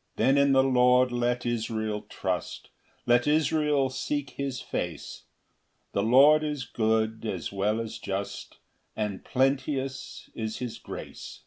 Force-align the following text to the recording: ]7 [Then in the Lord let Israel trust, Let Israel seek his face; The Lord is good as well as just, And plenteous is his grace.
]7 0.16 0.36
[Then 0.36 0.44
in 0.46 0.52
the 0.52 0.62
Lord 0.62 1.10
let 1.10 1.44
Israel 1.44 2.02
trust, 2.02 2.70
Let 3.04 3.26
Israel 3.26 3.90
seek 3.90 4.30
his 4.30 4.60
face; 4.60 5.24
The 5.90 6.04
Lord 6.04 6.44
is 6.44 6.64
good 6.64 7.26
as 7.26 7.50
well 7.52 7.80
as 7.80 7.98
just, 7.98 8.58
And 8.94 9.24
plenteous 9.24 10.30
is 10.36 10.58
his 10.58 10.78
grace. 10.78 11.40